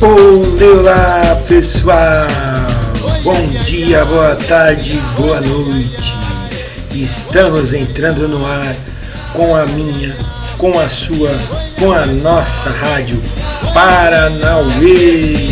[0.00, 2.28] Olá pessoal!
[3.24, 6.14] Bom dia, boa tarde, boa noite.
[6.94, 8.76] Estamos entrando no ar
[9.32, 10.16] com a minha,
[10.56, 11.36] com a sua,
[11.80, 13.20] com a nossa rádio
[13.74, 15.47] Paranauê.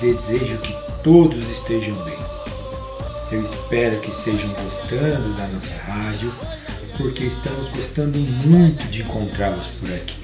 [0.00, 2.16] Desejo que todos estejam bem.
[3.30, 6.32] Eu espero que estejam gostando da nossa rádio,
[6.96, 10.22] porque estamos gostando muito de encontrá-los por aqui.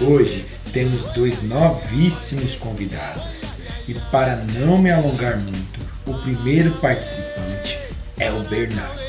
[0.00, 3.46] Hoje temos dois novíssimos convidados
[3.88, 7.78] e, para não me alongar muito, o primeiro participante
[8.16, 9.00] é o Bernardo,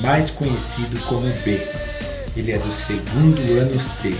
[0.00, 1.66] mais conhecido como B.
[2.36, 4.14] Ele é do segundo ano C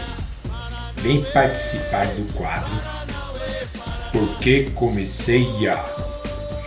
[1.05, 3.04] vem participar do quadro
[4.15, 5.75] Porque comecei a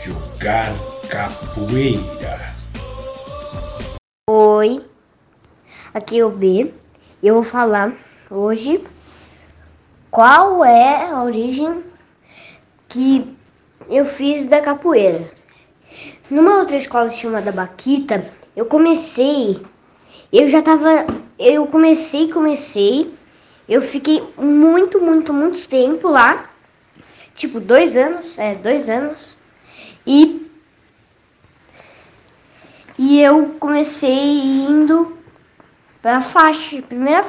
[0.04, 0.68] jogar
[1.10, 2.38] capoeira.
[4.30, 4.84] Oi,
[5.94, 6.74] aqui é o B
[7.24, 7.94] e eu vou falar
[8.30, 8.84] hoje
[10.12, 11.86] qual é a origem
[12.90, 13.34] que
[13.90, 15.32] eu fiz da capoeira.
[16.30, 19.58] Numa outra escola chamada Baquita, eu comecei,
[20.34, 21.08] eu já tava,
[21.40, 23.16] eu comecei, comecei
[23.68, 26.50] eu fiquei muito, muito, muito tempo lá.
[27.38, 28.38] Tipo, dois anos.
[28.38, 29.38] É, dois anos.
[30.06, 30.46] E.
[32.98, 35.16] E eu comecei indo
[36.02, 36.82] pra faixa.
[36.82, 37.24] Primeira,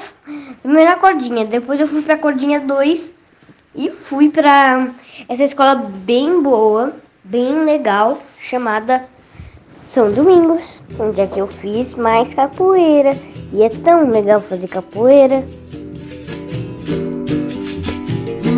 [0.62, 1.44] primeira cordinha.
[1.44, 3.14] Depois eu fui pra cordinha 2.
[3.74, 4.92] E fui pra
[5.28, 9.06] essa escola bem boa, bem legal, chamada
[9.86, 13.14] São Domingos, onde é que eu fiz mais capoeira.
[13.52, 15.44] E é tão legal fazer capoeira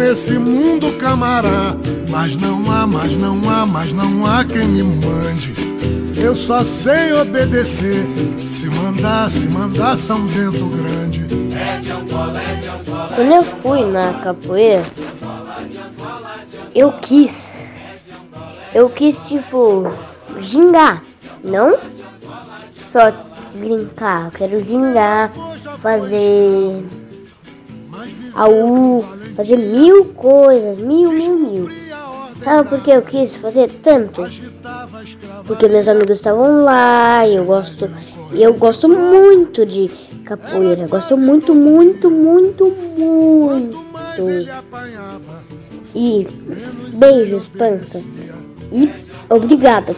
[0.01, 1.77] nesse mundo camará.
[2.09, 5.53] Mas não há, mas não há, mas não há quem me mande.
[6.17, 8.07] Eu só sei obedecer.
[8.47, 11.27] Se mandar, se mandar São Bento Grande.
[13.15, 14.83] Quando eu fui na capoeira,
[16.75, 17.51] eu quis.
[18.75, 19.87] Eu quis, tipo,
[20.41, 21.03] gingar.
[21.45, 21.79] Não
[22.75, 23.13] só
[23.55, 24.27] brincar.
[24.27, 25.31] Eu quero gingar,
[25.83, 26.85] fazer
[28.35, 29.05] a U,
[29.37, 31.69] fazer mil coisas, mil, mil, mil.
[32.43, 34.23] Sabe por que eu quis fazer tanto?
[35.47, 37.91] Porque meus amigos estavam lá e eu gosto,
[38.33, 39.91] eu gosto muito de
[40.25, 40.87] capoeira.
[40.87, 43.81] Gosto muito, muito, muito, muito.
[45.95, 46.27] E
[46.95, 48.03] beijos, pança.
[48.73, 48.91] E
[49.29, 49.97] obrigado.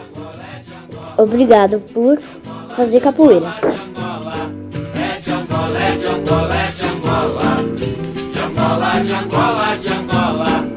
[1.16, 2.18] Obrigado por
[2.74, 3.54] fazer capoeira.
[9.04, 10.68] De Angola, de Angola.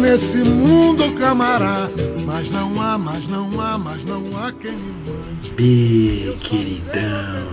[0.00, 1.88] Nesse mundo camará,
[2.24, 5.50] mas não há, mas não há, mas não há quem me mande.
[5.50, 7.46] Bi, queridão,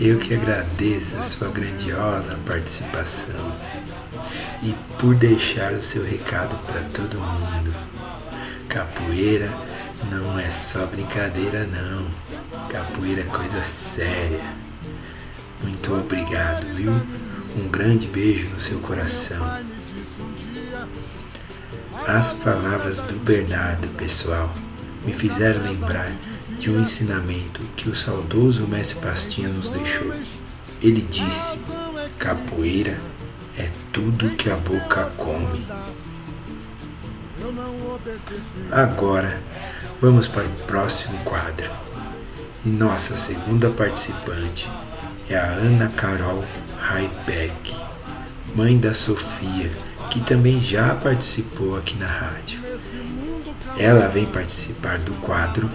[0.00, 3.52] eu que agradeço a sua grandiosa participação
[4.62, 7.74] e por deixar o seu recado para todo mundo.
[8.68, 9.52] Capoeira
[10.10, 12.06] não é só brincadeira, não.
[12.68, 14.40] Capoeira é coisa séria.
[15.62, 16.92] Muito obrigado, viu?
[17.56, 19.44] Um grande beijo no seu coração.
[22.06, 24.52] As palavras do Bernardo, pessoal,
[25.04, 26.10] me fizeram lembrar
[26.58, 30.12] de um ensinamento que o saudoso mestre Pastinha nos deixou.
[30.80, 31.58] Ele disse:
[32.18, 32.98] capoeira
[33.58, 35.66] é tudo que a boca come.
[38.70, 39.40] Agora,
[40.00, 41.70] vamos para o próximo quadro.
[42.64, 44.68] E nossa segunda participante
[45.28, 46.44] é a Ana Carol
[46.88, 47.76] Raibeck,
[48.56, 49.70] mãe da Sofia,
[50.08, 52.58] que também já participou aqui na rádio.
[53.76, 55.70] Ela vem participar do quadro.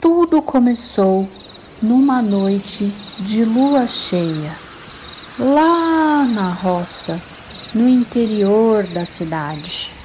[0.00, 1.28] Tudo começou
[1.82, 4.52] numa noite de lua cheia,
[5.40, 7.20] lá na roça,
[7.74, 10.01] no interior da cidade.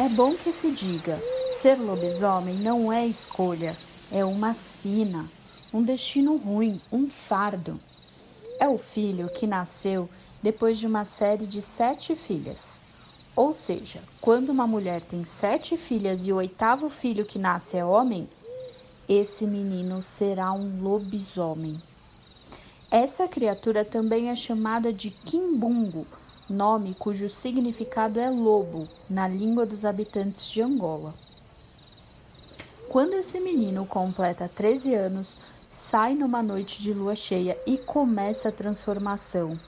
[0.00, 3.76] É bom que se diga: ser lobisomem não é escolha,
[4.08, 5.28] é uma sina,
[5.72, 7.80] um destino ruim, um fardo.
[8.60, 10.08] é o filho que nasceu
[10.40, 12.80] depois de uma série de sete filhas.
[13.34, 17.84] Ou seja, quando uma mulher tem sete filhas e o oitavo filho que nasce é
[17.84, 18.28] homem,
[19.08, 21.82] esse menino será um lobisomem.
[22.90, 26.06] Essa criatura também é chamada de quimbungo,
[26.48, 31.14] nome cujo significado é lobo na língua dos habitantes de Angola.
[32.88, 35.36] Quando esse menino completa 13 anos,
[35.90, 39.60] sai numa noite de lua cheia e começa a transformação.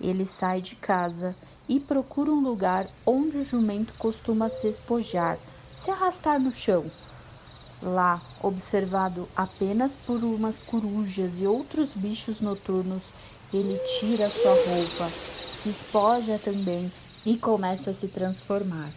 [0.00, 1.34] Ele sai de casa
[1.68, 5.36] e procura um lugar onde o jumento costuma se espojar,
[5.82, 6.88] se arrastar no chão.
[7.82, 13.02] Lá, observado apenas por umas corujas e outros bichos noturnos,
[13.52, 15.10] ele tira sua roupa,
[15.64, 16.92] se espoja também
[17.24, 18.90] e começa a se transformar.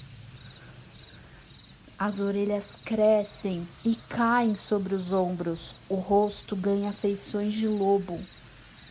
[1.98, 5.74] As orelhas crescem e caem sobre os ombros.
[5.88, 8.20] O rosto ganha feições de lobo.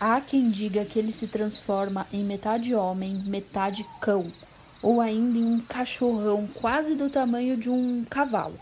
[0.00, 4.32] Há quem diga que ele se transforma em metade homem, metade cão,
[4.81, 8.58] ou ainda em um cachorrão quase do tamanho de um cavalo.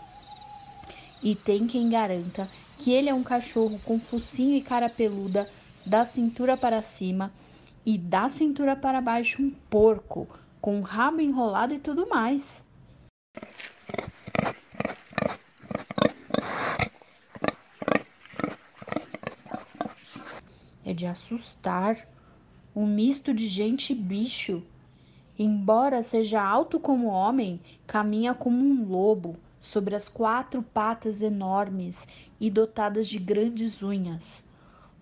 [1.23, 5.49] E tem quem garanta que ele é um cachorro com focinho e cara peluda,
[5.85, 7.31] da cintura para cima
[7.85, 10.27] e da cintura para baixo um porco,
[10.59, 12.63] com o rabo enrolado e tudo mais.
[20.85, 22.07] é de assustar.
[22.75, 24.61] Um misto de gente e bicho.
[25.37, 32.07] Embora seja alto como homem, caminha como um lobo, sobre as quatro patas enormes
[32.39, 34.43] e dotadas de grandes unhas.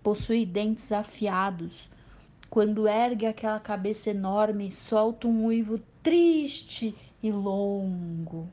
[0.02, 1.90] Possui dentes afiados.
[2.54, 8.48] Quando ergue aquela cabeça enorme, solta um uivo triste e longo.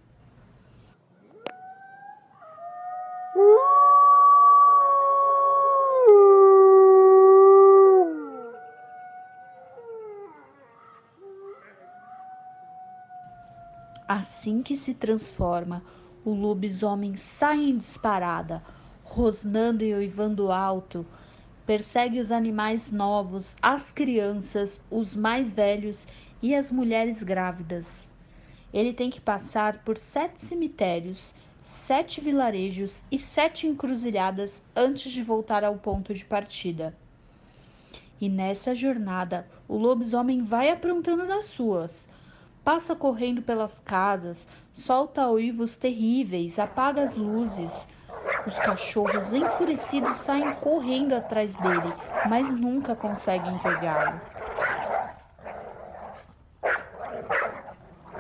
[14.09, 15.83] Assim que se transforma,
[16.25, 18.63] o lobisomem sai em disparada,
[19.05, 21.05] rosnando e uivando alto.
[21.71, 26.05] Persegue os animais novos, as crianças, os mais velhos
[26.43, 28.09] e as mulheres grávidas.
[28.75, 31.33] Ele tem que passar por sete cemitérios,
[31.63, 36.93] sete vilarejos e sete encruzilhadas antes de voltar ao ponto de partida.
[38.21, 42.09] E nessa jornada, o lobisomem vai aprontando nas suas
[42.65, 47.87] passa correndo pelas casas, solta uivos terríveis, apaga as luzes.
[48.47, 51.93] Os cachorros enfurecidos saem correndo atrás dele,
[52.29, 54.21] mas nunca conseguem pegá-lo.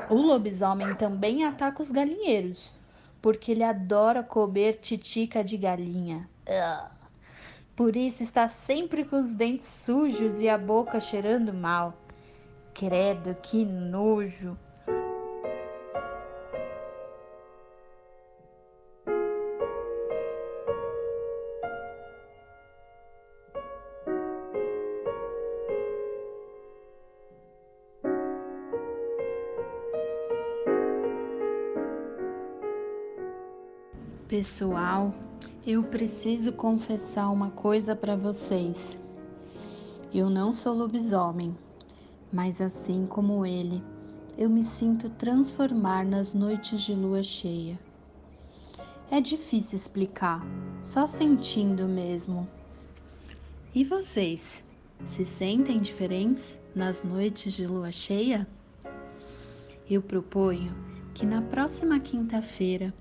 [0.08, 2.72] O lobisomem também ataca os galinheiros,
[3.22, 6.28] porque ele adora comer titica de galinha.
[7.74, 11.94] Por isso está sempre com os dentes sujos e a boca cheirando mal.
[12.74, 14.58] Credo, que nojo!
[34.30, 35.12] Pessoal,
[35.66, 38.96] eu preciso confessar uma coisa para vocês.
[40.14, 41.52] Eu não sou lobisomem
[42.32, 43.82] mas assim como ele,
[44.38, 47.78] eu me sinto transformar nas noites de lua cheia.
[49.10, 50.40] É difícil explicar,
[50.82, 52.48] só sentindo mesmo.
[53.74, 54.62] E vocês,
[55.06, 58.46] se sentem diferentes nas noites de lua cheia?
[59.88, 60.72] Eu proponho
[61.14, 62.94] que na próxima quinta-feira,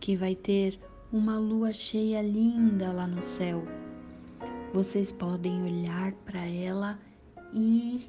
[0.00, 0.80] que vai ter
[1.12, 3.62] uma lua cheia linda lá no céu,
[4.72, 6.98] vocês podem olhar para ela
[7.52, 8.08] e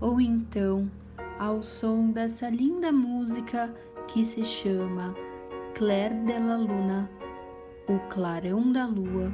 [0.00, 0.90] ou então
[1.38, 3.74] ao som dessa linda música
[4.08, 5.14] que se chama
[5.74, 7.10] Claire de la Luna,
[7.88, 9.32] o Clarão da Lua,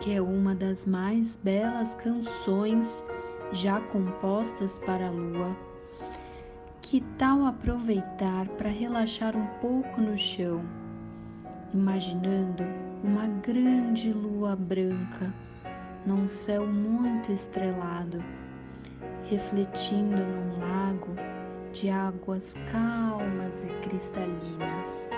[0.00, 3.02] que é uma das mais belas canções
[3.52, 5.56] já compostas para a lua.
[6.82, 10.62] Que tal aproveitar para relaxar um pouco no chão,
[11.74, 12.64] imaginando
[13.04, 15.32] uma grande lua branca
[16.06, 18.22] num céu muito estrelado?
[19.30, 21.14] refletindo num lago
[21.72, 25.08] de águas calmas e cristalinas.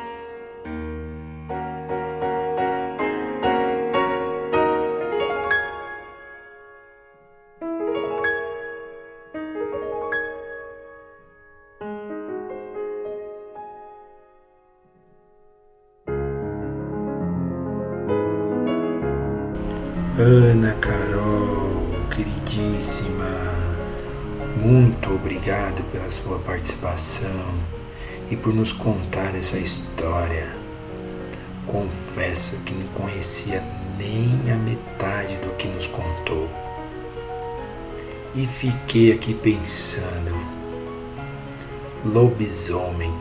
[20.32, 23.26] Ana Carol, queridíssima,
[24.62, 27.52] muito obrigado pela sua participação
[28.30, 30.54] e por nos contar essa história.
[31.66, 33.60] Confesso que não conhecia
[33.98, 36.48] nem a metade do que nos contou.
[38.32, 40.32] E fiquei aqui pensando:
[42.04, 43.12] lobisomem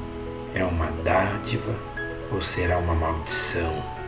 [0.53, 1.73] é uma dádiva
[2.31, 3.98] ou será uma maldição?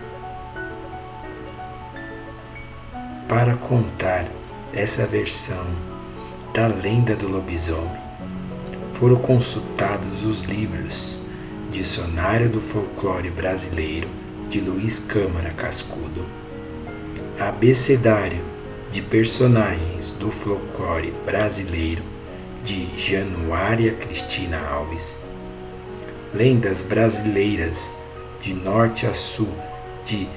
[3.32, 4.26] Para contar
[4.74, 5.66] essa versão
[6.54, 8.02] da lenda do lobisomem,
[9.00, 11.18] foram consultados os livros
[11.72, 14.10] Dicionário do Folclore Brasileiro
[14.50, 16.26] de Luiz Câmara Cascudo,
[17.40, 18.44] Abecedário
[18.92, 22.04] de Personagens do Folclore Brasileiro
[22.66, 25.16] de Januária Cristina Alves,
[26.34, 27.96] Lendas Brasileiras
[28.42, 29.56] de Norte a Sul
[30.06, 30.28] de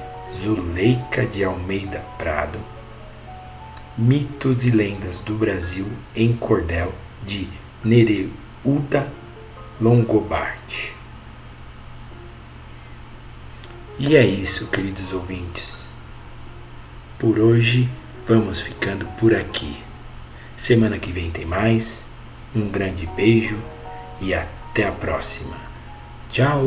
[0.45, 2.74] Zuleika de Almeida Prado,
[3.97, 5.87] Mitos e Lendas do Brasil
[6.17, 6.93] em Cordel
[7.25, 7.49] de
[7.85, 9.09] Nereuda
[9.81, 10.93] Longobardi.
[13.97, 15.87] E é isso, queridos ouvintes.
[17.19, 17.89] Por hoje
[18.27, 19.77] vamos ficando por aqui.
[20.57, 22.05] Semana que vem tem mais.
[22.55, 23.59] Um grande beijo
[24.21, 25.57] e até a próxima.
[26.31, 26.65] Tchau!